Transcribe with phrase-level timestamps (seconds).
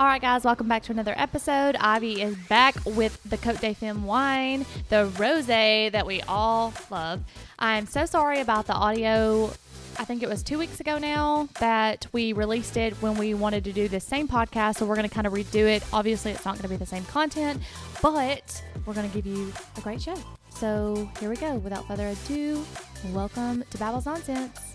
[0.00, 1.76] All right, guys, welcome back to another episode.
[1.76, 7.22] Ivy is back with the Cote de Femme wine, the rose that we all love.
[7.58, 9.52] I'm so sorry about the audio.
[9.98, 13.62] I think it was two weeks ago now that we released it when we wanted
[13.64, 14.76] to do the same podcast.
[14.76, 15.84] So we're going to kind of redo it.
[15.92, 17.60] Obviously, it's not going to be the same content,
[18.00, 20.16] but we're going to give you a great show.
[20.48, 21.56] So here we go.
[21.56, 22.64] Without further ado,
[23.12, 24.69] welcome to Babbles Nonsense.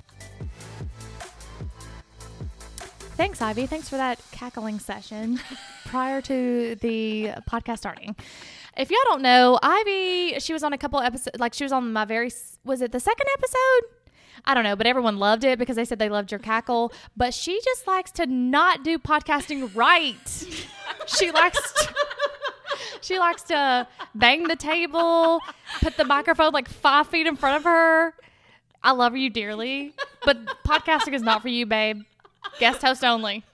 [3.18, 3.66] Thanks, Ivy.
[3.66, 5.40] Thanks for that cackling session
[5.86, 8.14] prior to the podcast starting.
[8.76, 11.94] If y'all don't know, Ivy, she was on a couple episodes, like she was on
[11.94, 12.30] my very,
[12.66, 13.96] was it the second episode?
[14.44, 16.92] I don't know, but everyone loved it because they said they loved your cackle.
[17.16, 20.18] But she just likes to not do podcasting right.
[21.08, 21.94] she likes to,
[23.00, 25.40] she likes to bang the table,
[25.80, 28.14] put the microphone like five feet in front of her.
[28.84, 29.94] I love you dearly,
[30.26, 32.02] but podcasting is not for you, babe.
[32.60, 33.44] Guest host only.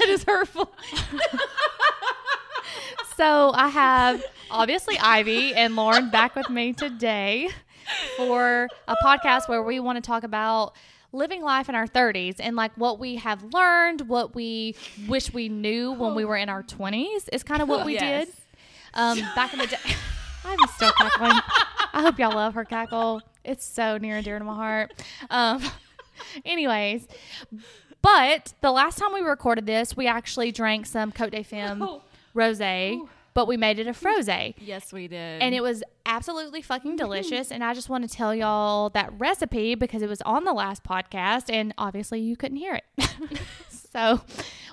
[0.00, 0.72] It is hurtful.
[3.16, 7.48] So I have obviously Ivy and Lauren back with me today
[8.16, 10.74] for a podcast where we want to talk about
[11.12, 14.76] living life in our 30s and like what we have learned, what we
[15.08, 18.26] wish we knew when we were in our 20s is kind of what we Yes.
[18.26, 18.34] did.
[18.94, 19.78] Um, back in the day,
[20.44, 21.32] I'm still cackling.
[21.92, 23.20] I hope y'all love her cackle.
[23.44, 24.92] It's so near and dear to my heart.
[25.28, 25.60] Um,
[26.44, 27.06] anyways,
[28.02, 32.02] but the last time we recorded this, we actually drank some Cote de Femme Oh.
[32.34, 33.00] rosé,
[33.34, 34.54] but we made it a frosé.
[34.58, 35.42] Yes, we did.
[35.42, 36.96] And it was absolutely fucking mm-hmm.
[36.96, 37.50] delicious.
[37.50, 40.84] And I just want to tell y'all that recipe because it was on the last
[40.84, 42.84] podcast and obviously you couldn't hear it.
[43.92, 44.20] so,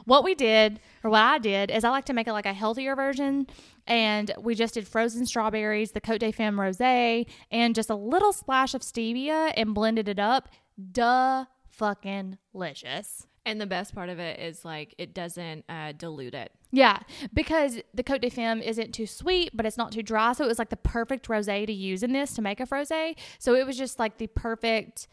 [0.05, 2.53] what we did, or what I did, is I like to make it like a
[2.53, 3.47] healthier version.
[3.87, 8.33] And we just did frozen strawberries, the Cote de Femme rose, and just a little
[8.33, 10.49] splash of stevia and blended it up.
[10.91, 13.27] Duh fucking licious.
[13.45, 16.51] and the best part of it is like it doesn't uh, dilute it.
[16.71, 16.99] Yeah,
[17.33, 20.33] because the Cote de Femme isn't too sweet, but it's not too dry.
[20.33, 23.15] So it was like the perfect rosé to use in this to make a frosé.
[23.39, 25.07] So it was just like the perfect,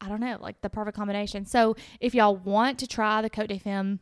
[0.00, 1.46] I don't know, like the perfect combination.
[1.46, 4.00] So if y'all want to try the Cote de Femme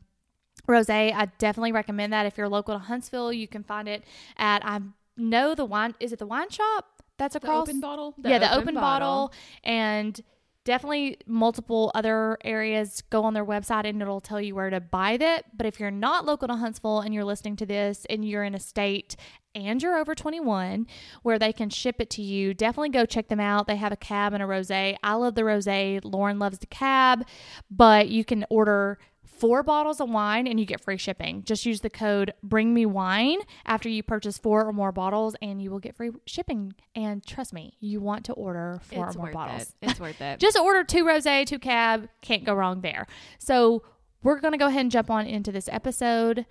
[0.69, 2.27] rosé, I definitely recommend that.
[2.27, 4.03] If you're local to Huntsville, you can find it
[4.37, 4.81] at, I
[5.17, 7.69] know the wine, is it the wine shop that's The across?
[7.69, 8.15] open bottle.
[8.25, 9.33] yeah, the open, bottle.
[9.63, 10.21] and
[10.65, 13.03] definitely multiple other areas.
[13.11, 15.57] Go on their website and it'll tell you where to buy that.
[15.57, 18.55] But if you're not local to Huntsville and you're listening to this and you're in
[18.55, 19.17] a state
[19.55, 20.87] and you're over 21
[21.23, 23.67] where they can ship it to you, definitely go check them out.
[23.67, 24.97] They have a cab and a rosé.
[25.03, 26.01] I love the rosé.
[26.05, 27.27] Lauren loves the cab,
[27.71, 28.99] but you can order
[29.41, 31.43] four bottles of wine and you get free shipping.
[31.45, 35.61] Just use the code bring me wine after you purchase four or more bottles and
[35.63, 36.75] you will get free shipping.
[36.95, 39.75] And trust me, you want to order four It's or more worth bottles.
[39.81, 39.91] it.
[39.91, 40.39] It's worth it.
[40.39, 43.07] Just order two rosé, two cab, can't go wrong there.
[43.39, 43.83] So
[44.23, 46.45] we're gonna go ahead and jump on into this episode.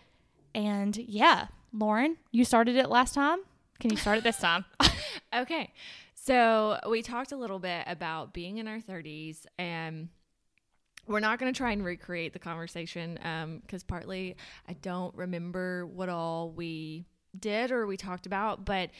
[0.55, 3.37] And yeah, Lauren, you started it last time.
[3.79, 4.65] Can you start it this time?
[5.33, 5.71] Okay.
[6.15, 10.09] So we talked a little bit about being in our 30s and
[11.09, 14.37] we're not going to try and recreate the conversation because partly
[14.67, 17.05] I don't remember what all we
[17.37, 18.91] did or we talked about, but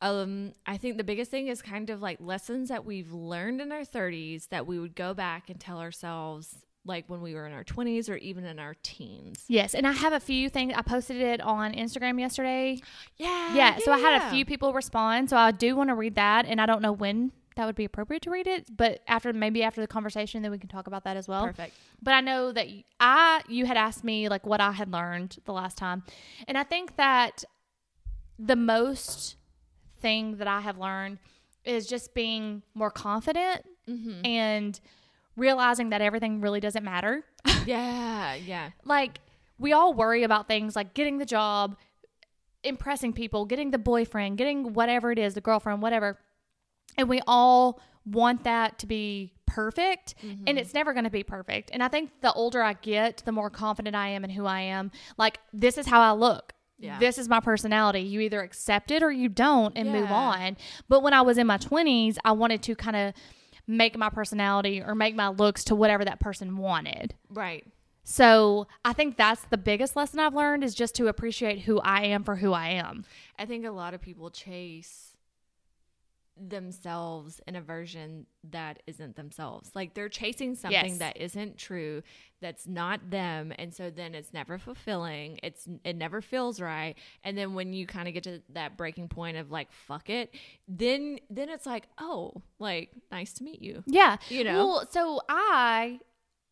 [0.00, 3.72] um, I think the biggest thing is kind of like lessons that we've learned in
[3.72, 7.54] our 30s that we would go back and tell ourselves like when we were in
[7.54, 9.44] our 20s or even in our teens.
[9.48, 10.74] yes, and I have a few things.
[10.76, 12.78] I posted it on Instagram yesterday.
[13.16, 13.54] Yeah.
[13.54, 15.30] Yeah, so I had a few people respond.
[15.30, 17.84] So I do want to read that, and I don't know when that would be
[17.84, 21.04] appropriate to read it, but after maybe after the conversation, then we can talk about
[21.04, 21.46] that as well.
[21.46, 21.74] Perfect.
[22.02, 22.66] But I know that
[23.00, 26.02] I you had asked me like what I had learned the last time,
[26.48, 27.44] and I think that
[28.38, 29.36] the most
[30.00, 31.18] thing that I have learned
[31.64, 34.24] is just being more confident Mm-hmm.
[34.24, 34.80] and
[35.36, 37.22] realizing that everything really doesn't matter.
[37.66, 38.34] Yeah.
[38.34, 38.70] Yeah.
[38.84, 39.20] like
[39.58, 41.76] we all worry about things like getting the job,
[42.62, 46.18] impressing people, getting the boyfriend, getting whatever it is, the girlfriend, whatever.
[46.96, 50.58] And we all want that to be perfect and mm-hmm.
[50.58, 51.70] it's never going to be perfect.
[51.72, 54.60] And I think the older I get, the more confident I am in who I
[54.60, 54.90] am.
[55.16, 56.52] Like this is how I look.
[56.78, 56.98] Yeah.
[56.98, 58.00] This is my personality.
[58.00, 60.56] You either accept it or you don't and move on.
[60.88, 63.14] But when I was in my 20s, I wanted to kind of
[63.66, 67.14] make my personality or make my looks to whatever that person wanted.
[67.30, 67.64] Right.
[68.02, 72.02] So I think that's the biggest lesson I've learned is just to appreciate who I
[72.06, 73.04] am for who I am.
[73.38, 75.13] I think a lot of people chase
[76.36, 79.70] themselves in a version that isn't themselves.
[79.74, 80.98] Like they're chasing something Yes.
[80.98, 82.02] that isn't true,
[82.40, 85.38] that's not them, and so then it's never fulfilling.
[85.42, 86.94] It's it never feels right.
[87.22, 90.34] And then when you kind of get to that breaking point of like fuck it,
[90.68, 94.16] then then it's like, "Oh, like nice to meet you." Yeah.
[94.28, 94.66] You know?
[94.66, 96.00] Well, so I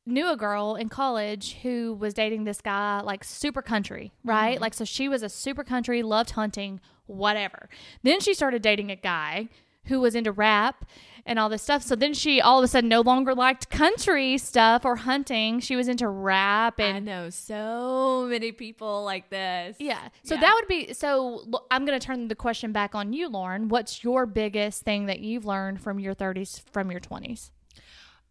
[0.04, 4.54] knew a girl in college who was dating this guy like super country, right?
[4.54, 4.62] Mm-hmm.
[4.62, 7.68] Like so she was a super country, loved hunting, whatever.
[8.02, 9.48] Then she started dating a guy
[9.86, 10.84] who was into rap
[11.24, 11.82] and all this stuff.
[11.82, 15.60] So then she all of a sudden no longer liked country stuff or hunting.
[15.60, 19.76] She was into rap And I know so many people like this.
[19.78, 20.08] yeah.
[20.24, 20.40] So Yeah.
[20.40, 23.68] that would be so I'm going to turn the question back on you, Lauren.
[23.68, 27.50] What's your biggest thing that you've learned from your 30s from your 20s?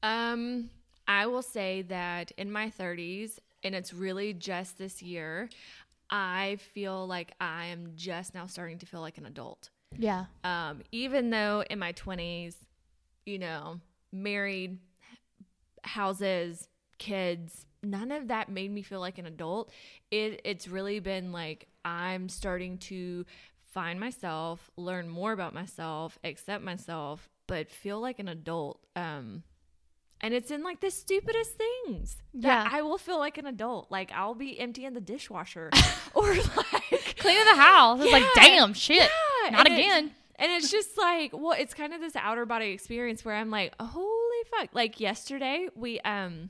[0.04, 0.70] Um,
[1.08, 5.50] I will say that in my 30s, and it's really just this year,
[6.10, 9.70] I feel like I am just now starting to feel like an adult.
[9.98, 10.26] Yeah.
[10.44, 12.56] Um, even though in my 20s,
[13.26, 13.80] you know,
[14.12, 14.80] married,
[15.84, 16.68] houses,
[16.98, 19.72] kids, none of that made me feel like an adult.
[20.12, 23.26] It it's really been like I'm starting to
[23.72, 28.80] find myself, learn more about myself, accept myself, but feel like an adult.
[28.96, 29.44] Um
[30.24, 32.70] and it's in like the stupidest things that Yeah.
[32.72, 33.90] I will feel like an adult.
[33.90, 35.72] Like I'll be emptying the dishwasher
[36.14, 38.00] or like Cleaning the house.
[38.02, 38.98] It's like, damn shit.
[38.98, 39.08] Yeah,
[39.52, 40.12] Not and it's- again.
[40.38, 43.74] and it's just like, well, it's kind of this outer body experience where I'm like,
[43.80, 44.70] holy fuck.
[44.74, 46.50] Like yesterday, we um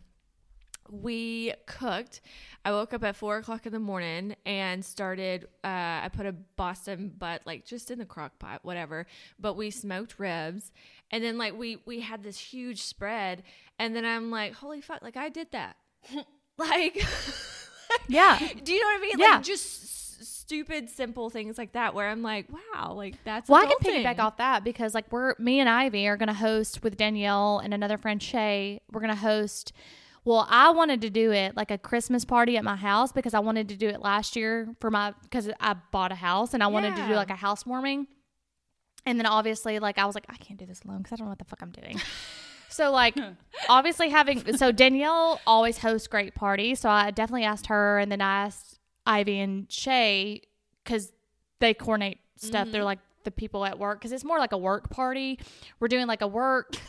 [0.89, 2.21] we cooked.
[2.65, 5.67] I woke up at four o'clock in the morning and started uh
[6.03, 9.05] I put a Boston butt like just in the crock pot, whatever.
[9.39, 10.71] But we smoked ribs
[11.09, 13.43] and then like we we had this huge spread
[13.79, 15.75] and then I'm like, holy fuck, like I did that.
[16.57, 17.03] like
[18.07, 18.37] Yeah.
[18.63, 19.19] do you know what I mean?
[19.19, 19.25] Yeah.
[19.35, 20.00] Like just
[20.51, 23.49] stupid, simple things like that, where I'm like, wow, like that's.
[23.49, 26.83] Well, I can piggyback off that because like we're me and Ivy are gonna host
[26.83, 28.81] with Danielle and another friend Shay.
[28.91, 29.71] We're gonna host.
[30.25, 33.39] Well, I wanted to do it like a Christmas party at my house because I
[33.39, 36.67] wanted to do it last year for my because I bought a house and I
[36.67, 38.07] wanted to do like a housewarming.
[39.05, 41.27] And then obviously, like I was like, I can't do this alone because I don't
[41.27, 41.99] know what the fuck I'm doing.
[42.71, 43.17] So like
[43.67, 46.79] obviously having so Danielle always hosts great parties.
[46.79, 50.41] So I definitely asked her and then I asked Ivy and Shay
[50.83, 51.11] because
[51.59, 52.69] they coordinate stuff.
[52.71, 55.39] They're like the people at work because it's more like a work party.
[55.79, 56.75] We're doing like a work.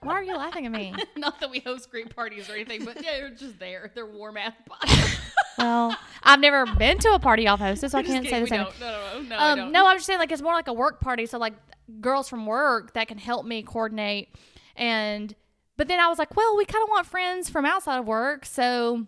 [0.00, 0.94] Why are you laughing at me?
[1.16, 3.90] Not that we host great parties or anything, but yeah, they're just there.
[3.94, 5.18] They're warm ass bodies.
[5.58, 8.60] Well, I've never been to a party I've hosted, so I can't say the same.
[8.60, 9.38] No, no, no, no.
[9.38, 11.26] Um, no, I'm just saying like it's more like a work party.
[11.26, 11.54] So like
[12.00, 14.28] girls from work that can help me coordinate.
[14.76, 15.34] And
[15.76, 18.46] but then I was like, well, we kind of want friends from outside of work,
[18.46, 19.06] so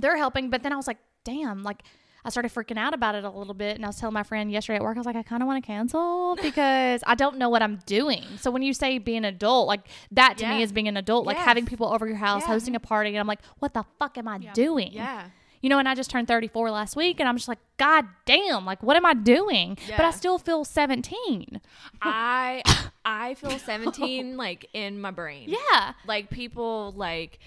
[0.00, 0.50] they're helping.
[0.50, 1.82] But then I was like, damn, like
[2.24, 4.50] I started freaking out about it a little bit, and I was telling my friend
[4.50, 7.38] yesterday at work, I was like, I kind of want to cancel because I don't
[7.38, 8.24] know what I'm doing.
[8.38, 11.26] So when you say being an adult, like that to me is being an adult,
[11.26, 12.48] like having people over your house, Yeah.
[12.48, 14.92] hosting a party, and I'm like, what the fuck am I doing?
[14.92, 15.28] Yeah.
[15.60, 18.64] You know, and I just turned 34 last week, and I'm just like, God damn,
[18.64, 19.76] like, what am I doing?
[19.96, 21.60] But I still feel 17.
[22.02, 22.62] I
[23.04, 25.48] I feel 17 like in my brain.
[25.48, 25.94] Yeah.
[26.06, 27.38] Like people like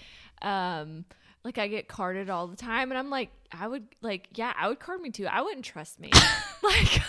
[0.42, 1.04] um
[1.44, 4.68] like I get carded all the time and I'm like I would like yeah, I
[4.68, 5.26] would card me too.
[5.26, 6.10] I wouldn't trust me.
[6.62, 7.02] like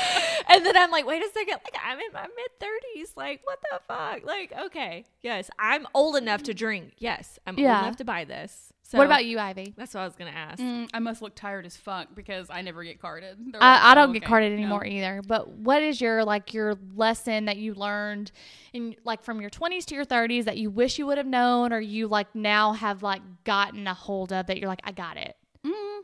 [0.52, 2.60] And then I'm like, wait a second, like I'm in my mid
[2.98, 3.10] 30s.
[3.16, 4.24] Like, what the fuck?
[4.26, 6.94] Like, okay, yes, I'm old enough to drink.
[6.98, 7.76] Yes, I'm Yeah.
[7.76, 8.72] old enough to buy this.
[8.82, 9.74] So what about you, Ivy?
[9.76, 10.58] That's what I was gonna ask.
[10.60, 13.36] Mm, I must look tired as fuck because I never get carded.
[13.52, 15.22] Like, I, I "Oh, don't get okay, carded no." anymore either.
[15.24, 18.32] But what is your like your lesson that you learned
[18.72, 21.72] in like from your 20s to your 30s that you wish you would have known
[21.72, 25.16] or you like now have like gotten a hold of that you're like I got
[25.16, 25.36] it.
[25.64, 26.00] Mm,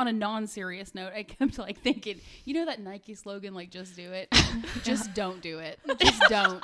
[0.00, 3.96] on a non-serious note, I kept like thinking, you know that Nike slogan, like "Just
[3.96, 4.28] do it,
[4.82, 6.62] just don't do it, just don't,"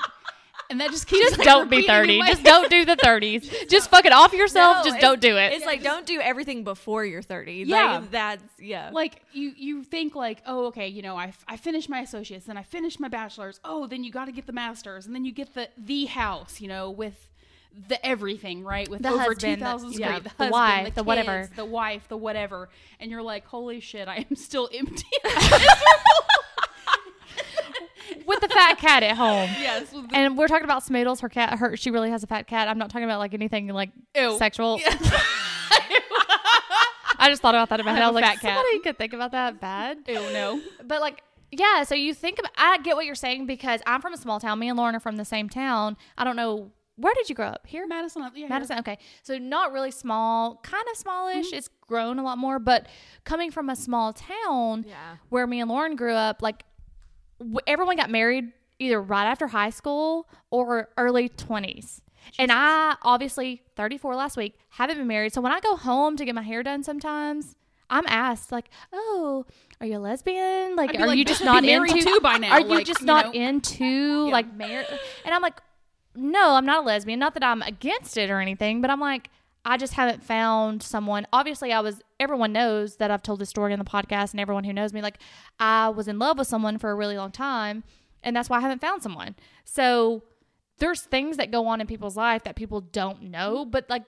[0.70, 2.20] and that just keeps Just like, don't be 30.
[2.26, 3.68] Just don't do the 30s.
[3.68, 4.78] Just fuck it off yourself.
[4.78, 5.52] No, just don't do it.
[5.52, 7.64] It's like don't do everything before you're 30.
[7.66, 7.98] Yeah.
[7.98, 8.90] Like, that's yeah.
[8.92, 12.56] like you you think like oh okay you know I, I finished my associates then
[12.56, 15.32] i finished my bachelor's oh then you got to get the master's and then you
[15.32, 17.28] get the the house you know with
[17.88, 20.90] the everything right with The over husband, 2000 the- yeah, the, the husband, wife, the,
[20.94, 21.50] the whatever.
[21.56, 22.68] the wife the whatever
[23.00, 25.04] and you're like holy shit i am still empty
[28.24, 29.48] With the fat cat at home.
[29.60, 31.20] yes And we're talking about Smoodles.
[31.20, 32.66] Her cat, her she really has a fat cat.
[32.68, 34.36] I'm not talking about like anything like Ew.
[34.38, 34.80] sexual.
[37.18, 38.02] I just thought about that in my head.
[38.02, 38.56] I have was like, fat cat.
[38.58, 39.98] somebody could think about that bad.
[40.08, 41.82] ew no But like, yeah.
[41.84, 42.52] So you think about.
[42.56, 44.58] I get what you're saying because I'm from a small town.
[44.58, 45.96] Me and Lauren are from the same town.
[46.18, 47.86] I don't know where did you grow up here.
[47.86, 48.48] madison uh, yeah, here.
[48.48, 48.78] Madison.
[48.80, 48.98] Okay.
[49.22, 51.46] So not really small, kind of smallish.
[51.48, 51.56] Mm-hmm.
[51.56, 52.86] It's grown a lot more, but
[53.24, 55.16] coming from a small town Yeah.
[55.28, 56.64] where me and Lauren grew up, like
[57.38, 62.00] w- everyone got married either right after high school or early 20s.
[62.38, 65.32] And I obviously 34 last week, haven't been married.
[65.32, 67.54] So when I go home to get my hair done sometimes,
[67.88, 69.46] I'm asked like, "Oh,
[69.80, 70.74] are you a lesbian?
[70.74, 73.30] Like are like, you "Bitch, just not into by now." Are you just not know?
[73.40, 74.88] into like marriage?"
[75.24, 75.60] And I'm like,
[76.16, 77.18] no, I'm not a lesbian.
[77.18, 79.30] Not that I'm against it or anything, but I'm like,
[79.64, 81.26] I just haven't found someone.
[81.32, 84.64] Obviously, I was, everyone knows that I've told this story on the podcast, and everyone
[84.64, 85.18] who knows me, like,
[85.58, 87.82] I was in love with someone for a really long time,
[88.22, 89.34] and that's why I haven't found someone.
[89.64, 90.22] So
[90.78, 94.04] there's things that go on in people's life that people don't know, but like,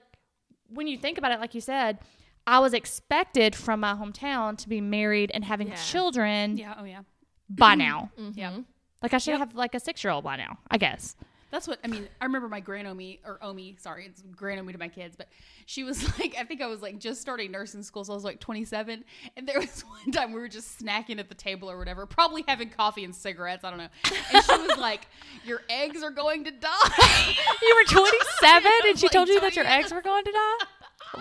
[0.69, 1.99] when you think about it, like you said,
[2.47, 5.75] I was expected from my hometown to be married and having Yeah.
[5.75, 6.75] children Yeah.
[6.77, 7.01] Oh yeah.
[7.49, 8.11] by now.
[8.33, 8.57] Yeah.
[9.01, 9.39] Like I should Yep.
[9.39, 11.15] have like a six year old by now, I guess.
[11.51, 12.07] That's what I mean.
[12.21, 15.27] I remember my grand Omi or Omi, sorry, it's grand Omi to my kids, but
[15.65, 18.23] she was like, I think I was like just starting nursing school, so I was
[18.23, 19.03] like 27,
[19.35, 22.43] and there was one time we were just snacking at the table or whatever, probably
[22.47, 23.87] having coffee and cigarettes, I don't know,
[24.33, 25.07] and she was like,
[25.45, 29.55] "Your eggs are going to die." You were 27 and she Like told you that
[29.55, 30.65] your eggs were going to die?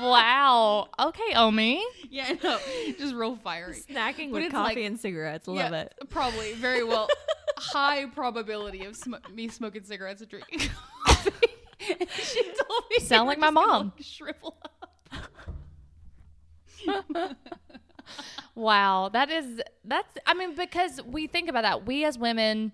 [0.02, 0.88] Wow.
[1.00, 1.82] Okay, Omi.
[2.10, 2.58] yeah, I know,
[2.98, 3.76] just real fiery.
[3.90, 5.48] Snacking But with coffee like- and cigarettes.
[5.48, 5.94] Love yeah, it.
[6.10, 7.08] Probably very well.
[7.58, 10.68] High probability of sm- me smoking cigarettes and drinking
[11.06, 11.30] coffee.
[12.00, 13.92] And she told me Sound like my mom.
[13.96, 14.74] like, shrivel up.
[18.54, 19.08] Wow.
[19.12, 21.86] That is, that's, I mean, because we think about that.
[21.86, 22.72] We as women,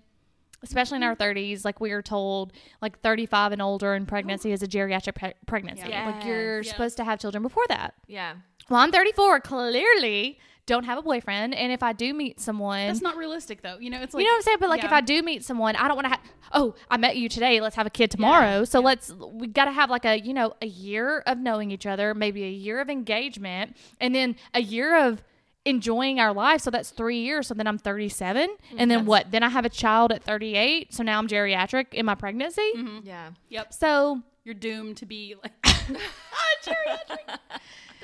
[0.63, 1.37] especially in our mm-hmm.
[1.37, 5.33] 30s, like we are told, like 35 and older and pregnancy is a geriatric pre-
[5.45, 5.89] pregnancy.
[5.89, 6.09] Yeah.
[6.09, 6.71] Like you're Yes.
[6.71, 7.93] supposed to have children before that.
[8.07, 8.33] Yeah.
[8.69, 11.53] Well, I'm 34, clearly don't have a boyfriend.
[11.53, 13.77] And if I do meet someone, That's not realistic, though.
[13.79, 14.57] You know, it's like you know what I'm saying?
[14.59, 14.91] But like, if.
[14.91, 16.21] I do meet someone, I don't want to have.
[16.53, 17.61] Oh, I met you today.
[17.61, 18.63] Let's have a kid tomorrow.
[18.63, 19.11] So let's.
[19.11, 22.43] We got to have like a you know a year of knowing each other, maybe
[22.43, 25.23] a year of engagement, and then a year of
[25.65, 26.61] enjoying our life.
[26.61, 27.47] So that's three years.
[27.47, 28.75] So then I'm 37, mm-hmm.
[28.79, 29.31] and then what?
[29.31, 30.93] Then I have a child at 38.
[30.93, 32.71] So now I'm geriatric in my pregnancy.
[32.75, 32.99] Mm-hmm.
[33.03, 33.31] Yeah.
[33.49, 35.53] Yep, So you're doomed to be like
[36.63, 37.39] geriatric.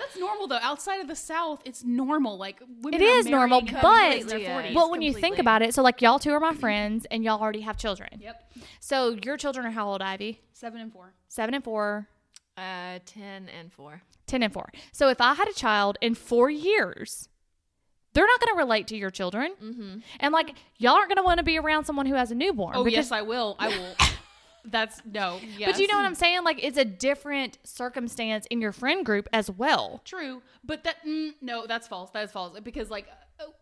[0.02, 0.60] That's normal though.
[0.62, 2.38] Outside of the South, it's normal.
[2.38, 4.62] Like women It are is normal, married but- in their Yeah.
[4.62, 4.74] 40s.
[4.76, 7.40] well, when you think about it, so like y'all two are my friends, and y'all
[7.42, 8.10] already have children.
[8.20, 10.42] yep, So your children are how old, Ivy?
[10.54, 11.14] seven and four.
[11.28, 12.08] Seven and four.
[12.58, 14.02] Uh, 10 and 4.
[14.28, 14.72] 10 and 4.
[14.92, 17.30] So if I had a child in four years,
[18.14, 19.54] they're not going to relate to your children.
[19.64, 20.00] Mm-hmm.
[20.20, 22.76] And like, y'all aren't going to want to be around someone who has a newborn.
[22.76, 23.56] Oh because- yes, I will.
[23.58, 23.96] I will.
[24.66, 25.40] That's no.
[25.58, 25.72] Yes.
[25.72, 26.44] But you know what I'm saying?
[26.44, 30.02] Like, it's a different circumstance in your friend group as well.
[30.06, 32.12] True, but that mm, no, that's false.
[32.12, 33.08] That is false because like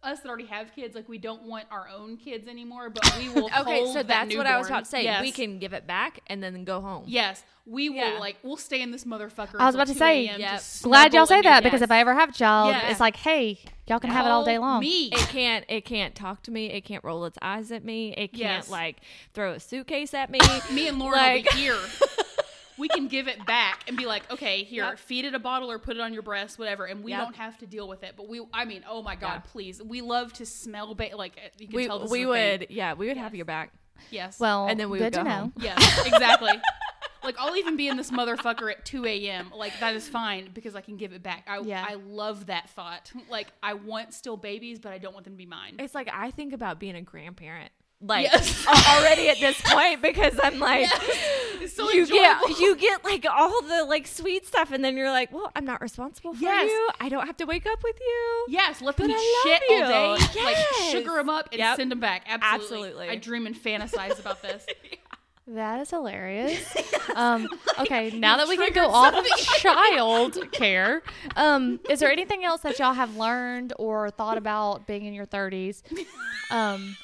[0.03, 3.29] us that already have kids, like we don't want our own kids anymore, but we
[3.29, 3.49] will.
[3.59, 5.03] Okay, hold so that that's what I was about to say.
[5.03, 5.21] Yes.
[5.21, 7.03] We can give it back and then go home.
[7.07, 7.97] Yes, we will.
[7.97, 8.19] Yeah.
[8.19, 9.55] Like we'll stay in this motherfucker.
[9.59, 10.39] I was about to say, Yep.
[10.39, 11.91] just Glad y'all say that because if.
[11.91, 12.89] I ever have a child, Yeah.
[12.89, 14.79] it's like, hey, y'all can have it all day long.
[14.81, 16.71] Me, It can't it can't talk to me.
[16.71, 18.13] It can't roll its eyes at me.
[18.13, 18.69] It can't Yes.
[18.69, 18.97] like
[19.33, 20.39] throw a suitcase at me.
[20.71, 21.77] me and Lauren Like- will be here.
[22.79, 24.99] we can give it back and be like, okay, here, Yep.
[24.99, 27.21] feed it a bottle or put it on your breast, whatever, and we Yep.
[27.23, 28.13] don't have to deal with it.
[28.17, 29.51] But we, I mean, oh my god, Yeah.
[29.51, 32.29] please, we love to smell, ba- like uh, you can we tell this we is
[32.29, 32.59] a thing.
[32.61, 33.73] would yeah, we would have your back.
[34.11, 35.51] yes, Well, And then we good would to go know.
[35.57, 36.51] yes, exactly.
[37.23, 39.51] like I'll even be in this motherfucker at 2 a.m.
[39.53, 41.43] Like that is fine because I can give it back.
[41.47, 41.85] I, Yeah.
[41.87, 43.11] I love that thought.
[43.29, 45.75] Like I want still babies, but I don't want them to be mine.
[45.79, 47.71] It's like I think about being a grandparent.
[48.01, 48.65] Like Yes.
[48.67, 50.87] already at this point because I'm like
[51.61, 52.47] It's so you enjoyable.
[52.47, 55.65] get you get like all the like sweet stuff and then you're like, well, I'm
[55.65, 56.69] not responsible for Yes.
[56.69, 56.89] you.
[57.01, 58.45] I don't have to wake up with you.
[58.47, 60.23] Yes, let them But eat shit love all day.
[60.33, 60.45] you.
[60.45, 60.91] Like Yes.
[60.91, 61.75] sugar them up and Yep.
[61.75, 62.23] send them back.
[62.27, 62.47] Absolutely.
[62.77, 63.09] Absolutely.
[63.09, 64.65] I dream and fantasize about this.
[65.51, 66.61] That is hilarious.
[67.15, 69.25] um, okay, now that we can go off of
[69.57, 71.01] child care,
[71.35, 75.25] um, is there anything else that y'all have learned or thought about being in your
[75.25, 75.81] 30s?
[76.51, 76.95] Um,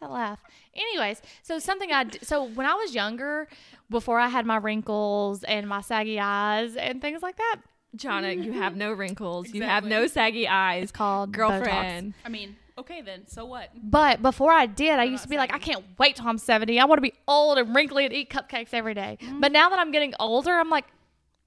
[0.00, 0.40] that laugh.
[0.74, 3.48] Anyways, so something I d- so when I was younger,
[3.88, 7.56] before I had my wrinkles and my saggy eyes and things like that,
[7.96, 9.52] Jonna, you have no wrinkles.
[9.52, 10.84] You have no saggy eyes.
[10.84, 11.34] it's called Botox.
[11.36, 12.14] Girlfriend.
[12.24, 13.70] I mean, okay then, so what?
[13.74, 16.78] But before I did, I used to be like, I can't wait till I'm 70.
[16.78, 19.18] I want to be old and wrinkly and eat cupcakes every day.
[19.20, 19.40] Mm-hmm.
[19.40, 20.86] But now that I'm getting older, I'm like,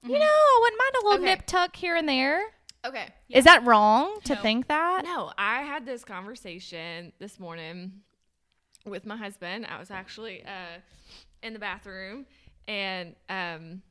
[0.02, 0.18] you mm-hmm.
[0.18, 1.34] know, I wouldn't mind a little Okay.
[1.34, 2.42] nip tuck here and there.
[2.84, 3.06] Okay.
[3.30, 4.42] Is that wrong to No.
[4.42, 5.04] think that?
[5.04, 8.02] No, I had this conversation this morning
[8.84, 9.66] with my husband.
[9.70, 10.80] I was actually uh,
[11.42, 12.26] in the bathroom,
[12.68, 13.82] and um,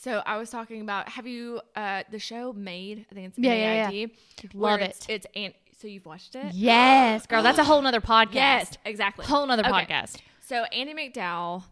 [0.00, 1.08] so I was talking about.
[1.08, 3.06] Have you uh, the show Maid?
[3.10, 4.10] I think it's Yeah, yeah, MAID,
[4.54, 4.90] Love it.
[4.90, 6.54] It's, it's an, so you've watched it?
[6.54, 7.42] Yes, girl.
[7.42, 8.34] That's a whole nother podcast.
[8.34, 9.26] Yes, exactly.
[9.26, 9.72] Whole nother Okay.
[9.86, 10.16] podcast.
[10.40, 11.64] So Andie MacDowell,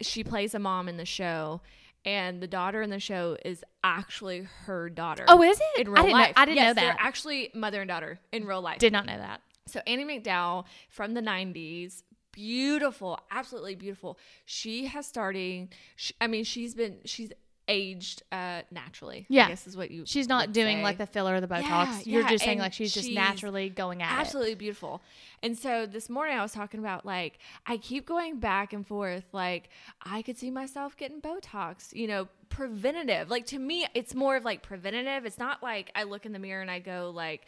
[0.00, 1.60] she plays a mom in the show,
[2.04, 5.24] and the daughter in the show is actually her daughter.
[5.28, 5.80] Oh, is it?
[5.80, 6.32] In I real didn't know- life.
[6.36, 6.96] I didn't know Yes, They're that.
[7.00, 8.78] actually mother and daughter in real life.
[8.78, 9.40] Did not know that.
[9.70, 14.18] So Andie MacDowell from the '90s, beautiful, absolutely beautiful.
[14.44, 15.70] She has starting.
[15.96, 17.32] She, I mean, she's been she's
[17.70, 19.26] aged uh, naturally.
[19.28, 19.46] Yeah.
[19.46, 20.02] I guess is what you.
[20.04, 20.82] She's not doing say.
[20.82, 21.62] like the filler or the Botox.
[21.62, 24.20] Yeah, You're yeah, just saying and like she's just naturally going at it.
[24.20, 25.00] absolutely beautiful.
[25.42, 29.24] And so this morning I was talking about like I keep going back and forth
[29.32, 29.70] like
[30.02, 33.30] I could see myself getting Botox, you know, preventative.
[33.30, 35.24] Like to me it's more of like preventative.
[35.24, 37.46] It's not like I look in the mirror and I go like,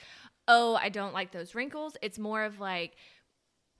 [0.53, 2.93] "Oh, I don't like those wrinkles." It's more of like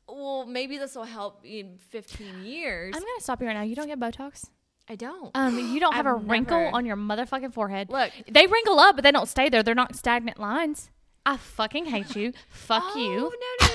[0.09, 2.95] well, maybe this will help in 15 years.
[2.95, 3.63] I'm gonna stop you right now.
[3.63, 4.47] You don't get Botox.
[4.89, 5.31] I don't.
[5.35, 7.89] Um, you don't have a wrinkle never- on your motherfucking forehead.
[7.89, 9.63] Look, They wrinkle up, but they don't stay there.
[9.63, 10.91] They're not stagnant lines.
[11.25, 12.33] I fucking hate you.
[12.49, 13.15] Fuck oh, you.
[13.15, 13.31] No,
[13.69, 13.72] no,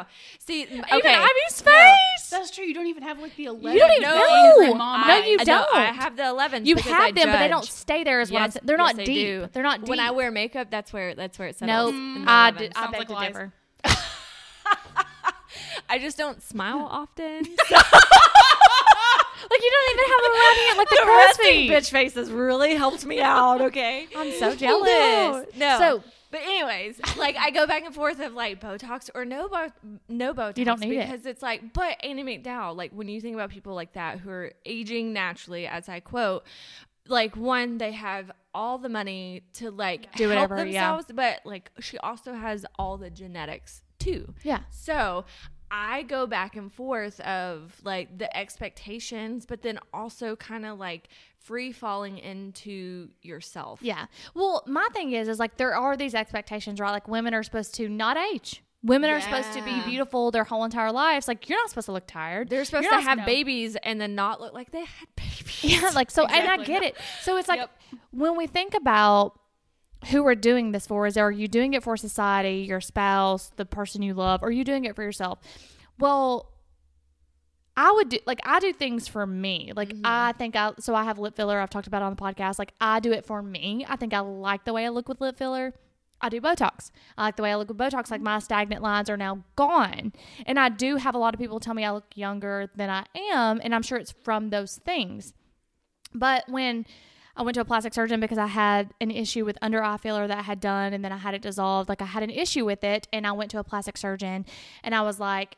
[0.00, 0.06] no, no.
[0.38, 0.74] See, okay.
[0.98, 1.72] Even Ivy's No.
[1.72, 2.30] face.
[2.30, 2.64] That's true.
[2.64, 3.72] You don't even have like the 11.
[3.72, 4.74] You don't even No, know.
[4.74, 5.74] Mom, No, I- you I don't.
[5.74, 6.66] I have the 11s.
[6.66, 8.20] You have I them, but they don't stay there.
[8.20, 8.62] Is what I'm Yes, saying.
[8.66, 9.26] They're yes, not they deep.
[9.26, 9.48] do.
[9.52, 9.88] They're not deep.
[9.88, 11.90] When I wear makeup, that's where that's where it no, settles.
[11.94, 12.58] in the I, 11s.
[12.58, 13.26] did, I Sounds beg like to lies.
[13.28, 13.52] differ.
[15.88, 17.44] I just don't smile often.
[19.50, 22.74] Like you don't even have a radiant like the, the resting bitch face has really
[22.74, 23.60] helped me out.
[23.62, 24.88] Okay, I'm so jealous.
[24.88, 25.78] No, no.
[25.78, 29.72] So but anyways, like I go back and forth of like Botox or no, bo-
[30.08, 30.58] no Botox.
[30.58, 31.06] You don't need it.
[31.10, 34.30] because it's like, but Andie MacDowell, like when you think about people like that who
[34.30, 36.44] are aging naturally, as I quote,
[37.08, 40.92] like one they have all the money to like Do help whatever, yeah.
[40.94, 44.32] themselves, but like she also has all the genetics too.
[44.42, 45.24] yeah, So
[45.70, 51.08] I go back and forth of like the expectations, but then also kind of like
[51.38, 53.80] free falling into yourself.
[53.82, 54.06] yeah.
[54.34, 56.90] Well, my thing is, is like there are these expectations, right?
[56.90, 58.62] Like women are supposed to not age.
[58.82, 61.28] Women are supposed to be beautiful their whole entire lives.
[61.28, 62.48] Like you're not supposed to look tired.
[62.48, 63.26] They're supposed You're to have no.
[63.26, 65.64] babies and then not look like they had babies.
[65.64, 66.64] Yeah, like so, and I Exactly.
[66.66, 66.96] get it.
[67.22, 67.70] So it's like Yep.
[68.12, 69.38] when we think about
[70.06, 73.66] who we're doing this for, is are you doing it for society, your spouse, the
[73.66, 75.38] person you love, or are you doing it for yourself?
[75.98, 76.50] Well,
[77.76, 79.72] I would do like I do things for me.
[79.74, 80.02] Like mm-hmm.
[80.04, 81.60] I think I so I have lip filler.
[81.60, 82.58] I've talked about it on the podcast.
[82.58, 83.86] Like I do it for me.
[83.88, 85.72] I think I like the way I look with lip filler.
[86.22, 86.90] I do Botox.
[87.16, 88.10] I like the way I look with Botox.
[88.10, 88.24] Like mm-hmm.
[88.24, 90.12] my stagnant lines are now gone.
[90.46, 93.06] And I do have a lot of people tell me I look younger than I
[93.32, 93.60] am.
[93.62, 95.32] And I'm sure it's from those things.
[96.12, 96.84] But when
[97.40, 100.26] I went to a plastic surgeon because I had an issue with under eye filler
[100.26, 101.88] that I had done and then I had it dissolved.
[101.88, 104.44] Like I had an issue with it and I went to a plastic surgeon
[104.84, 105.56] and I was like,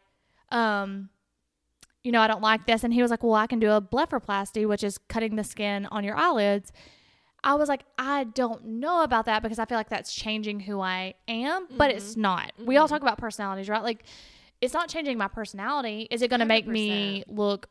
[0.53, 1.09] um,
[2.05, 2.85] you know, I don't like this.
[2.85, 5.87] And he was like, well, I can do a blepharoplasty, which is cutting the skin
[5.87, 6.71] on your eyelids.
[7.43, 10.81] I was like, I don't know about that because I feel like that's changing who
[10.81, 12.53] I am, but it's not.
[12.65, 13.83] We all talk about personalities, right?
[13.83, 14.05] Like,
[14.61, 16.07] it's not changing my personality.
[16.13, 17.69] Is it going to make me look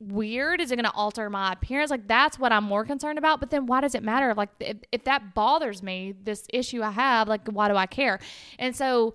[0.00, 0.60] weird?
[0.60, 1.90] Is it going to alter my appearance?
[1.90, 3.40] Like, that's what I'm more concerned about.
[3.40, 4.34] But then why does it matter?
[4.34, 8.18] Like, if, if that bothers me, this issue I have, like, why do I care?
[8.58, 9.14] And so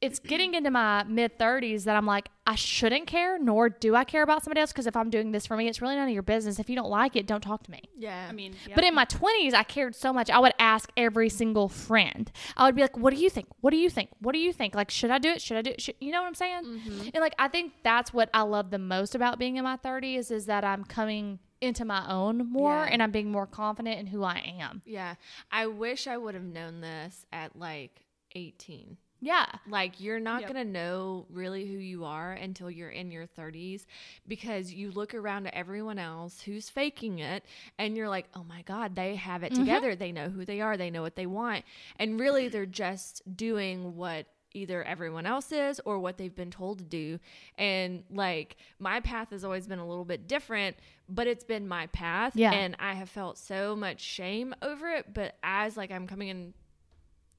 [0.00, 4.04] it's getting into my mid 30s that I'm like, I shouldn't care, nor do I
[4.04, 4.72] care about somebody else.
[4.72, 6.58] Because if I'm doing this for me, it's really none of your business.
[6.58, 7.82] If you don't like it, don't talk to me.
[7.96, 8.26] Yeah.
[8.28, 10.30] I mean, But in my 20s, I cared so much.
[10.30, 12.30] I would ask every single friend.
[12.56, 13.48] I would be like, "What do you think?
[13.60, 14.10] What do you think?
[14.20, 14.74] What do you think?
[14.74, 15.40] Like, should I do it?
[15.42, 15.80] Should I do it?
[15.80, 17.00] Should, you know what I'm saying?" Mm-hmm.
[17.14, 20.30] And like, I think that's what I love the most about being in my 30s
[20.30, 22.88] is that I'm coming into my own more Yeah.
[22.90, 24.80] and I'm being more confident in who I am.
[24.86, 25.16] yeah.
[25.52, 28.96] I wish I would have known this at like 18.
[29.20, 29.46] Yeah.
[29.68, 30.52] Like you're not Yep.
[30.52, 33.84] going to know really who you are until you're in your 30s
[34.26, 37.44] because you look around at everyone else who's faking it
[37.78, 39.62] and you're like, "Oh my god, they have it mm-hmm.
[39.62, 39.94] together.
[39.94, 40.76] They know who they are.
[40.76, 41.64] They know what they want."
[41.96, 46.78] And really they're just doing what either everyone else is or what they've been told
[46.78, 47.18] to do.
[47.56, 50.76] And like my path has always been a little bit different,
[51.08, 52.52] but it's been my path Yeah.
[52.52, 56.54] and I have felt so much shame over it, but as like I'm coming in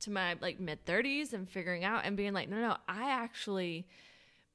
[0.02, 3.88] to my like mid 30s and figuring out and being like no no i actually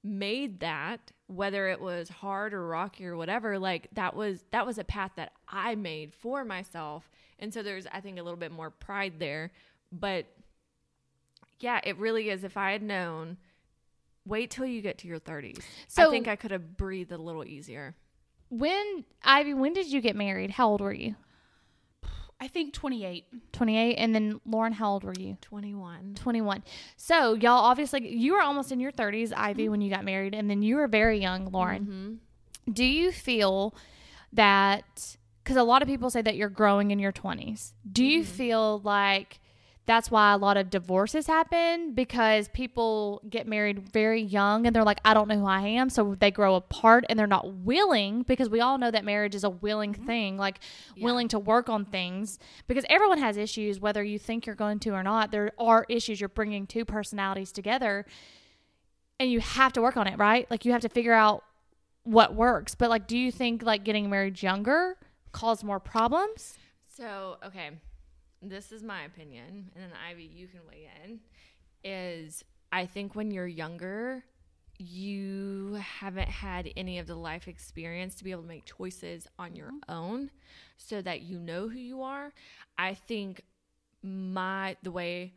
[0.03, 4.79] made that whether it was hard or rocky or whatever like that was that was
[4.79, 7.11] a path that i made for myself.
[7.39, 9.51] And so there's i think a little bit more pride there.
[9.91, 10.27] But
[11.59, 12.45] yeah it really is.
[12.45, 13.37] If i had known
[14.25, 17.19] wait till you get to your 30s So- i think i could have breathed a
[17.19, 17.97] little easier.
[18.49, 20.53] When Ivy, when did you get married?
[20.53, 21.17] How old were you?
[22.41, 23.25] I think 28.
[23.53, 25.39] 28 and then Lauren, how old were you?
[25.41, 26.63] 21 21.
[26.97, 29.71] So, y'all obviously you were almost in your 30s, Ivy, mm-hmm.
[29.71, 32.21] when you got married and then you were very young, Lauren.
[32.67, 32.73] Mm-hmm.
[32.73, 33.75] Do you feel
[34.33, 37.73] that cuz a lot of people say that you're growing in your 20s.
[37.91, 38.31] Do you mm-hmm.
[38.31, 39.41] feel like
[39.87, 44.85] that's why a lot of divorces happen because people get married very young and they're
[44.85, 45.91] like I don't know who I am.
[45.91, 49.45] So they grow apart and they're not willing because we all know that marriage is
[49.45, 50.07] a willing mm-hmm.
[50.07, 50.59] thing like
[51.01, 54.91] willing to work on things because everyone has issues whether you think you're going to
[54.91, 55.31] or not.
[55.31, 58.07] There are issues you're bringing two personalities together
[59.21, 60.51] and you have to work on it right?
[60.51, 61.45] Like you have to figure out
[62.03, 62.75] what works.
[62.75, 64.97] But like do you think like getting married younger
[65.31, 66.59] cause more problems?
[66.97, 67.71] So, okay,
[68.43, 71.21] this is my opinion, and then Ivy, you can weigh in.
[71.85, 74.25] Is I think when you're younger,
[74.79, 79.57] you haven't had any of the life experience to be able to make choices on
[79.57, 79.93] your mm-hmm.
[79.93, 80.31] own
[80.77, 82.33] so that you know who you are.
[82.77, 83.43] I think
[84.03, 85.35] my the way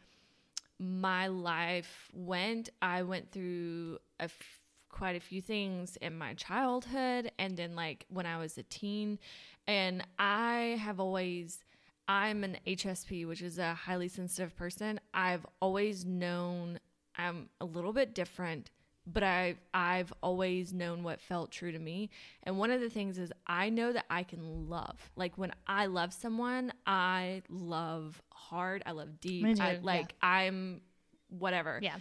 [0.80, 4.60] my life went, I went through a f-
[4.90, 9.20] quite a few things in my childhood and then like when I was a teen
[9.68, 11.64] and I have always
[12.10, 15.00] I'm an HSP, which is a highly sensitive person.
[15.14, 16.80] I've always known
[17.16, 18.72] I'm a little bit different,
[19.06, 22.10] but I I've always known what felt true to me.
[22.44, 24.98] And one of the things is I know that I can love.
[25.16, 29.58] Like when I love someone, I love hard, I love deep.
[29.58, 29.80] Too, I yeah.
[29.84, 30.82] like I'm
[31.30, 31.80] whatever.
[31.80, 31.98] Yeah.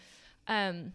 [0.47, 0.95] Um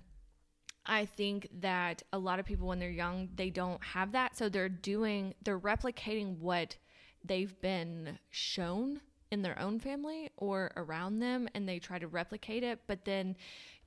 [0.88, 4.36] I think that a lot of people when they're young, they don't have that.
[4.36, 6.78] So they're doing they're replicating what
[7.24, 12.64] they've been shown in their own family or around them and they try to replicate
[12.64, 13.36] it, but then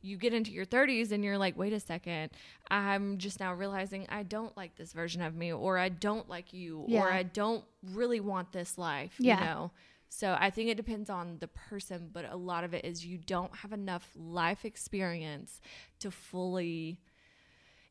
[0.03, 2.31] you get into your 30s and you're like, wait a second,
[2.71, 6.53] I'm just now realizing I don't like this version of me, or I don't like
[6.53, 7.03] you, Yeah.
[7.05, 9.39] or I don't really want this life, Yeah.
[9.39, 9.71] you know?
[10.09, 13.19] So I think it depends on the person, but a lot of it is you
[13.19, 15.61] don't have enough life experience
[15.99, 17.01] to fully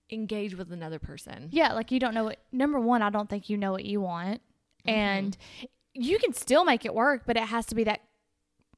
[0.09, 1.49] engage with another person.
[1.51, 4.01] Yeah, like you don't know what number one, I don't think you know what you
[4.01, 4.41] want.
[4.87, 5.37] And
[5.93, 8.01] you can still make it work, but it has to be that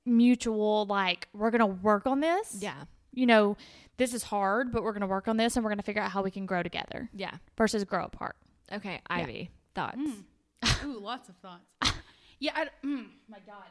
[0.05, 2.57] mutual like we're going to work on this.
[2.59, 2.83] Yeah.
[3.13, 3.57] You know,
[3.97, 6.01] this is hard, but we're going to work on this and we're going to figure
[6.01, 7.35] out how we can grow together Yeah.
[7.57, 8.35] versus grow apart.
[8.71, 9.97] Okay, Ivy, thoughts?
[10.85, 11.93] Ooh, lots of thoughts.
[12.39, 13.63] Yeah, I, mm, my God.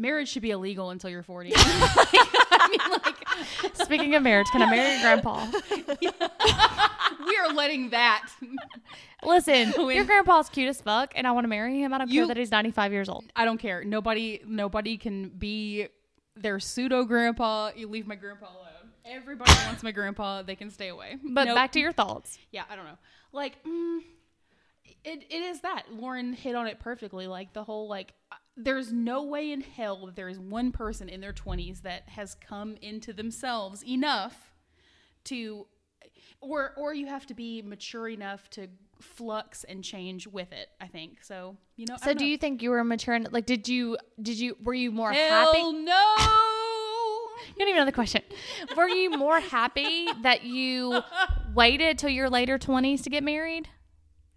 [0.00, 1.52] Marriage should be illegal until you're 40.
[1.56, 5.46] I mean, like, Speaking of marriage, can I marry your grandpa?
[7.26, 8.28] we are letting that.
[9.22, 11.92] Listen, When- your grandpa's cute as fuck and I want to marry him.
[11.92, 13.24] I don't You- care that he's 95 years old.
[13.36, 13.84] I don't care.
[13.84, 15.88] Nobody, nobody can be
[16.36, 17.70] their pseudo grandpa.
[17.76, 18.66] You leave my grandpa alone.
[19.04, 20.42] Everybody wants my grandpa.
[20.42, 21.16] They can stay away.
[21.22, 21.54] But Nope.
[21.56, 22.38] back to your thoughts.
[22.52, 22.98] yeah, I don't know.
[23.32, 24.00] Like, mm,
[25.04, 27.26] it, it is that Lauren hit on it perfectly.
[27.26, 28.12] Like the whole like,
[28.56, 32.34] there's no way in hell that there is one person in their 20s that has
[32.34, 34.52] come into themselves enough
[35.24, 35.66] to,
[36.40, 38.68] or or you have to be mature enough to
[39.00, 40.68] flux and change with it.
[40.80, 41.56] I think so.
[41.76, 41.96] You know.
[42.02, 42.30] So do know.
[42.30, 43.14] you think you were mature?
[43.14, 45.72] And, like, did you, did you, were you more Hell happy?
[45.72, 46.14] no.
[47.56, 48.22] You don't even know the question.
[48.76, 51.00] Were you more happy that you
[51.54, 53.66] waited till your later 20s to get married?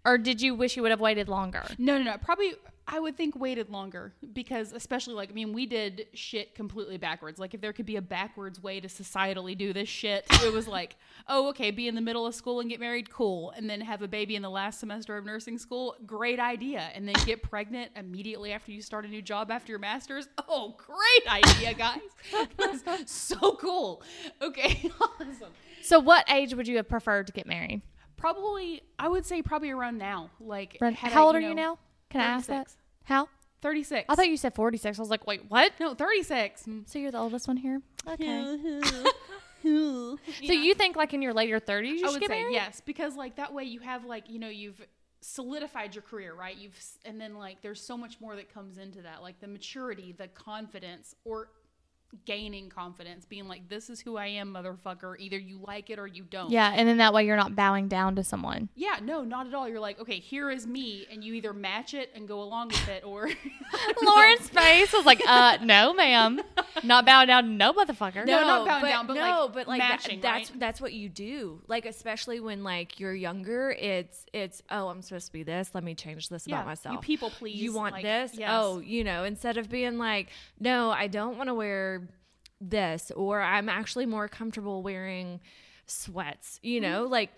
[0.06, 1.62] Or did you wish you would have waited longer?
[1.78, 2.16] No, no, no.
[2.18, 2.54] Probably,
[2.86, 7.38] I would think waited longer because, especially like, I mean, we did shit completely backwards.
[7.38, 10.68] Like, if there could be a backwards way to societally do this shit, it was
[10.68, 10.96] like,
[11.28, 14.02] oh, okay, be in the middle of school and get married, cool, and then have
[14.02, 17.90] a baby in the last semester of nursing school, great idea, and then get pregnant
[17.96, 20.28] immediately after you start a new job after your master's.
[20.46, 22.00] Oh, great idea, guys!
[22.84, 24.02] That's so cool.
[24.42, 25.52] Okay, awesome.
[25.82, 27.80] So what age would you have preferred to get married?
[28.16, 30.30] Probably, I would say probably around now.
[30.38, 31.78] Like, How I, old are you know, now?
[32.14, 32.68] Can I ask that?
[32.68, 32.76] 36.
[33.04, 33.28] How?
[33.62, 34.06] 36.
[34.08, 34.98] I thought you said 46.
[34.98, 35.72] I was like, wait, what?
[35.80, 36.62] No, 36.
[36.62, 36.88] Mm.
[36.88, 37.82] So you're the oldest one here?
[38.08, 38.80] Okay.
[39.64, 40.18] so
[40.52, 42.52] you think like in your later 30s you I should would say married?
[42.52, 44.80] yes, because like that way you have like you know you've
[45.22, 46.56] solidified your career, right?
[46.56, 50.12] You've and then like there's so much more that comes into that, like the maturity,
[50.16, 51.48] the confidence, or
[52.24, 56.06] gaining confidence, being like, "This is who I am, motherfucker." Either you like it or
[56.06, 56.50] you don't.
[56.50, 58.68] Yeah, and then that way you're not bowing down to someone.
[58.74, 59.68] Yeah, no, not at all.
[59.68, 62.88] You're like, okay, here is me, and you either match it and go along with
[62.88, 63.28] it, or
[64.02, 66.40] Lauren's face was like, uh, no, ma'am.
[66.82, 68.26] Not bowing down, no motherfucker.
[68.26, 70.60] No, not bowing down, but, no, like, but like that- that's right?
[70.60, 71.62] that's what you do.
[71.68, 75.70] Like especially when like you're younger, it's it's oh I'm supposed to be this.
[75.72, 76.94] Let me change this yeah, about myself.
[76.94, 77.56] you people please.
[77.56, 78.32] you want like, this?
[78.34, 78.50] yes.
[78.52, 82.03] Oh, you know, instead of being like, no, I don't want to wear
[82.70, 85.40] this, or I'm actually more comfortable wearing
[85.86, 86.58] sweats.
[86.62, 86.90] You Mm-hmm.
[86.90, 87.30] know, like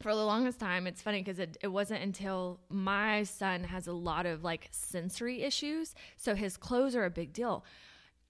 [0.00, 3.92] for the longest time, it's funny because it, it wasn't until my son has a
[3.92, 5.94] lot of like sensory issues.
[6.16, 7.64] So his clothes are a big deal.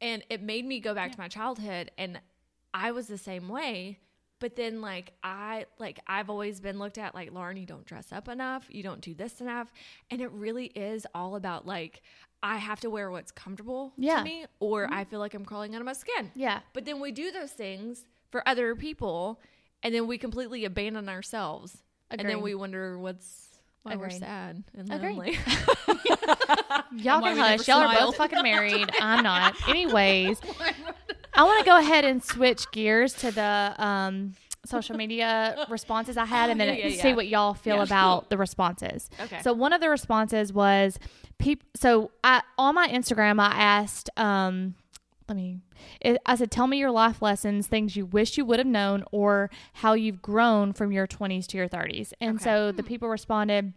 [0.01, 2.21] And it made me go back to my childhood and
[2.75, 3.99] I was the same way.
[4.41, 8.13] But then like I like I've always been looked at like Lauren, you don't dress
[8.13, 9.73] up enough, you don't do this enough.
[10.11, 12.03] And it really is all about like
[12.43, 14.19] I have to wear what's comfortable Yeah.
[14.19, 16.31] to me or I feel like I'm crawling out of my skin.
[16.35, 16.61] Yeah.
[16.73, 19.41] But then we do those things for other people
[19.83, 21.79] and then we completely abandon ourselves.
[22.11, 23.49] And then we wonder what's
[23.85, 25.17] why we're sad and Agreed.
[25.17, 25.39] lonely.
[26.97, 27.67] Y'all can hush.
[27.69, 28.91] Y'all are both fucking married.
[29.01, 29.55] I'm not.
[29.69, 30.39] Anyways,
[31.35, 36.25] I want to go ahead and switch gears to the um social media responses I
[36.25, 37.15] had and then Yeah, yeah, see yeah.
[37.17, 39.11] what y'all feel about the responses.
[39.21, 39.41] Okay.
[39.43, 40.99] So one of the responses was
[41.39, 44.75] people so I on my Instagram I asked um
[45.29, 45.59] let me
[46.01, 49.05] it, I said tell me your life lessons, things you wish you would have known
[49.11, 52.13] or how you've grown from your 20s to your 30s.
[52.21, 52.45] And Okay.
[52.45, 53.73] so the people responded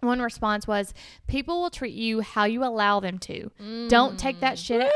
[0.00, 0.92] one response was
[1.26, 3.50] people will treat you how you allow them to.
[3.88, 4.90] Don't take that shit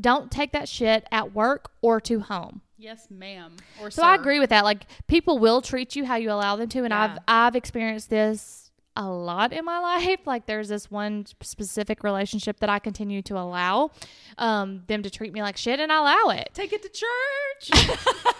[0.00, 2.62] don't take that shit at work or to home.
[2.82, 3.54] Yes, ma'am.
[3.80, 4.64] Or So I agree with that.
[4.64, 7.04] Like people will treat you how you allow them to, and Yeah.
[7.04, 10.26] I've I've experienced this a lot in my life.
[10.26, 13.92] Like there's this one specific relationship that I continue to allow
[14.36, 16.48] um, them to treat me like shit, and I allow it.
[16.54, 17.86] Take it to church.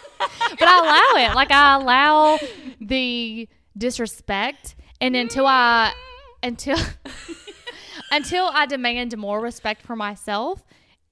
[0.58, 1.34] But I allow it.
[1.34, 2.38] Like I allow
[2.80, 5.92] the disrespect, and until I
[6.42, 6.76] until
[8.12, 10.64] until I demand more respect for myself,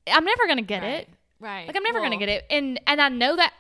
[0.07, 1.09] I'm never gonna get it.
[1.40, 1.66] Right.
[1.66, 3.53] Like I'm never gonna get it, and and I know that.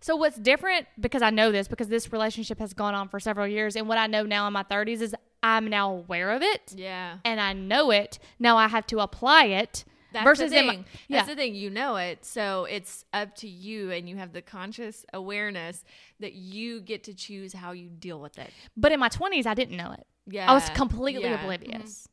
[0.00, 3.46] So what's different because I know this because this relationship has gone on for several
[3.46, 6.72] years, and what I know now in my 30s is I'm now aware of it,
[6.76, 7.18] Yeah.
[7.24, 8.18] and I know it.
[8.38, 9.84] Now I have to apply it.
[10.12, 10.84] That's versus the in my- thing.
[11.08, 11.54] yeah, That's the thing.
[11.54, 15.84] You know it, so it's up to you, and you have the conscious awareness
[16.20, 18.50] that you get to choose how you deal with it.
[18.76, 20.06] but in my 20s I didn't know it.
[20.26, 21.72] Yeah, I was completely yeah, oblivious.
[22.02, 22.12] Mm-hmm.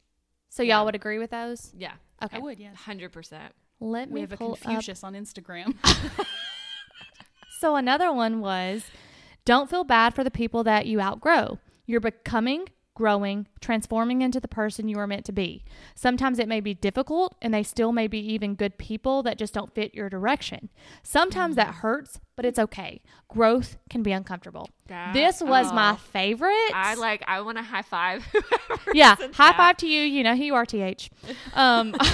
[0.49, 1.71] So y'all would agree with those?
[1.77, 2.37] Yeah, Okay.
[2.37, 2.73] I would, yeah.
[2.75, 3.53] hundred percent.
[3.79, 5.75] Let We me have a pull up Confucius on Instagram.
[7.59, 8.83] So another one was
[9.45, 11.57] don't feel bad for the people that you outgrow.
[11.85, 15.63] You're becoming, growing, transforming into the person you are meant to be.
[15.95, 19.53] Sometimes it may be difficult and they still may be even good people that just
[19.53, 20.69] don't fit your direction.
[21.01, 23.01] Sometimes that hurts, but it's okay.
[23.29, 24.69] Growth can be uncomfortable.
[24.87, 25.95] That- this was my oh.
[25.95, 26.71] favorite.
[26.73, 27.23] I like.
[27.25, 28.25] I want to high five.
[28.93, 29.57] yeah, high that.
[29.57, 30.01] five to you.
[30.01, 31.09] You know who you are, th.
[31.53, 31.95] Um,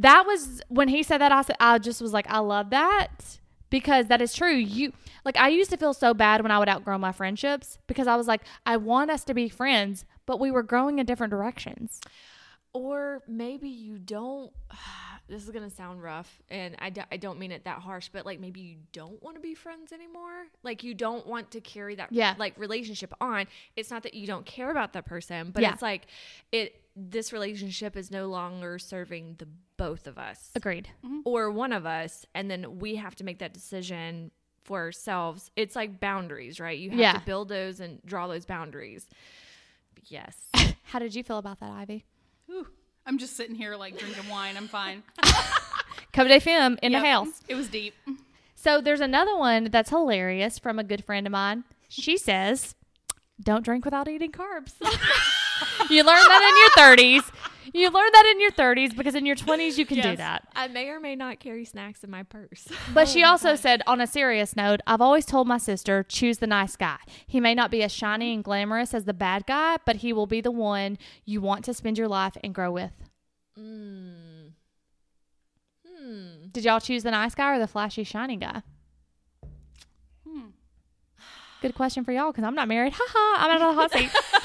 [0.00, 1.32] that was when he said that.
[1.32, 4.54] I said I just was like, I love that because that is true.
[4.54, 4.92] You
[5.24, 8.16] like I used to feel so bad when I would outgrow my friendships because I
[8.16, 12.00] was like, I want us to be friends, but we were growing in different directions.
[12.72, 14.52] Or maybe you don't.
[15.30, 18.26] This is gonna sound rough, and I, do, I don't mean it that harsh, but
[18.26, 20.46] like maybe you don't want to be friends anymore.
[20.64, 22.34] Like you don't want to carry that Yeah.
[22.36, 23.46] like relationship on.
[23.76, 25.72] It's not that you don't care about that person, but Yeah.
[25.72, 26.06] it's like
[26.52, 26.82] it.
[26.96, 30.88] This relationship is no longer serving the both of us Agreed.
[31.06, 31.20] Mm-hmm.
[31.24, 34.32] or one of us, and then we have to make that decision
[34.64, 35.50] for ourselves.
[35.56, 36.76] It's like boundaries, right?
[36.78, 37.12] You have Yeah.
[37.12, 39.08] to build those and draw those boundaries.
[40.06, 40.36] Yes.
[40.84, 42.04] How did you feel about that, Ivy?
[43.10, 43.14] Whew.
[43.14, 44.56] I'm just sitting here like drinking wine.
[44.56, 45.02] I'm fine.
[46.12, 47.02] Cover de Femme in Yep.
[47.02, 47.42] the house.
[47.48, 47.94] It was deep.
[48.54, 51.64] So there's another one that's hilarious from a good friend of mine.
[51.88, 52.74] She says,
[53.42, 54.74] "Don't drink without eating carbs."
[55.90, 57.30] you learn that in your 30s.
[57.72, 60.48] You learn that in your 30s because in your 20s you can do that.
[60.54, 62.68] I may or may not carry snacks in my purse.
[62.94, 66.46] But she also said, on a serious note, I've always told my sister, choose the
[66.46, 66.98] nice guy.
[67.26, 70.26] He may not be as shiny and glamorous as the bad guy, but he will
[70.26, 72.92] be the one you want to spend your life and grow with.
[73.58, 74.52] Mm.
[75.86, 76.48] Hmm.
[76.50, 78.62] Did y'all choose the nice guy or the flashy, shiny guy?
[80.26, 80.48] Hmm.
[81.62, 82.94] Good question for y'all because I'm not married.
[82.94, 83.36] Ha ha!
[83.38, 84.10] I'm out of the hot seat.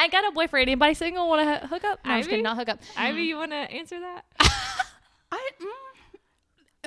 [0.00, 0.62] I got a boyfriend.
[0.62, 2.00] Anybody single want to hook up?
[2.06, 2.30] No, I'm just Ivy?
[2.30, 2.42] kidding.
[2.44, 2.80] Not hook up.
[2.96, 4.24] Ivy, you want to answer that?
[5.30, 5.50] I.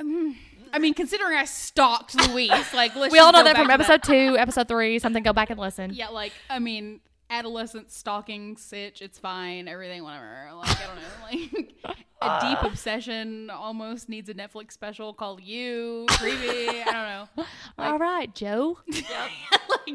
[0.00, 0.34] Mm, mm,
[0.72, 3.84] I mean, considering I stalked Louise, like let's We all know that from back to
[3.84, 5.22] episode two, episode three, something.
[5.22, 5.92] Go back and listen.
[5.94, 6.98] Yeah, like I mean,
[7.30, 10.48] adolescent stalking, sitch, it's fine, everything, whatever.
[10.56, 16.06] Like I don't know, like a deep obsession almost needs a Netflix special called You,
[16.08, 16.82] creepy.
[16.82, 17.44] I don't know.
[17.78, 18.78] All right, Joe.
[18.88, 19.30] like,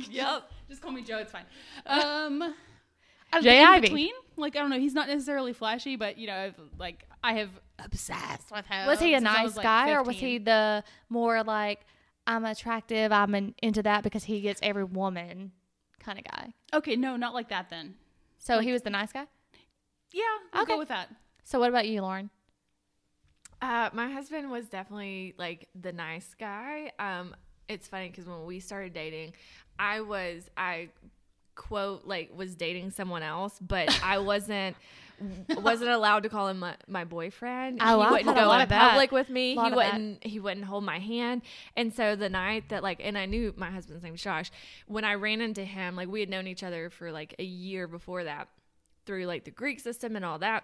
[0.10, 0.50] yep.
[0.70, 1.18] Just call me Joe.
[1.18, 1.46] It's fine.
[1.86, 2.54] Um, I
[3.42, 3.82] Jay in Ivy.
[3.82, 4.80] between, like I don't know.
[4.80, 8.88] He's not necessarily flashy, but you know, like I have obsessed with him.
[8.88, 11.82] Was he a nice was, like, guy or was he the more like
[12.28, 15.52] I'm attractive, I'm in, into that because he gets every woman
[16.00, 16.54] kind of guy?
[16.74, 17.96] Okay, no, not like that then.
[18.38, 19.26] So he was the nice guy.
[20.12, 20.74] Yeah, I'll Okay.
[20.74, 21.10] go with that.
[21.44, 22.30] So what about you, Lauren?
[23.62, 26.92] Uh, my husband was definitely like the nice guy.
[26.98, 27.36] Um,
[27.68, 29.34] it's funny because when we started dating,
[29.78, 30.90] I was I
[31.60, 34.76] quote like was dating someone else, but I wasn't
[35.50, 37.80] wasn't allowed to call him my, my boyfriend.
[37.82, 39.50] Oh, he wouldn't go in public with me.
[39.56, 41.42] He wouldn't he wouldn't hold my hand.
[41.76, 44.50] And so the night that like and I knew my husband's name was Josh.
[44.88, 47.88] When I ran into him, like we had known each other for like a year
[47.88, 48.48] before that
[49.06, 50.64] through like the Greek system and all that.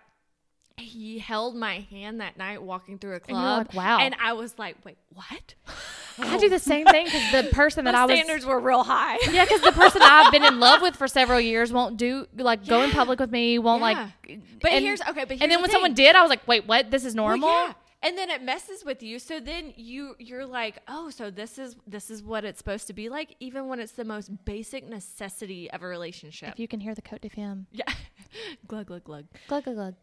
[0.78, 3.68] He held my hand that night walking through a club.
[3.68, 4.00] like, wow.
[4.00, 5.56] And I was like, wait, what?
[6.20, 8.84] I do the same thing because the person that The I was standards were real
[8.84, 9.18] high.
[9.32, 12.66] yeah, because the person I've been in love with for several years won't do like
[12.66, 14.10] go in public with me, won't Yeah.
[14.28, 14.40] like.
[14.62, 15.72] But and- here's okay, but here's and then the when thing.
[15.72, 16.92] someone did, I was like, wait, what?
[16.92, 17.50] This is Well, normal.
[17.50, 17.74] yeah.
[18.04, 21.76] and then it messes with you so then you you're like oh so this is
[21.88, 25.72] this is what it's supposed to be like even when it's the most basic necessity
[25.72, 27.66] of a relationship If you can hear the Cote de Femme.
[27.72, 27.86] yeah
[28.68, 29.96] glug glug glug Glug, glug, glug.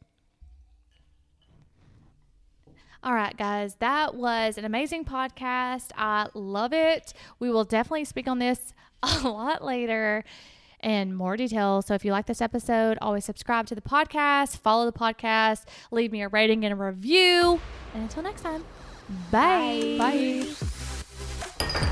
[3.05, 5.91] All right, guys, that was an amazing podcast.
[5.97, 7.13] I love it.
[7.41, 10.23] We will definitely speak on this a lot later
[10.81, 11.83] in more detail.
[11.83, 16.13] So if you like this episode, always subscribe to the podcast, follow the podcast, leave
[16.13, 17.61] me a rating and a review.
[17.93, 18.65] And until next time,
[19.33, 19.97] bye.
[19.99, 21.89] Bye.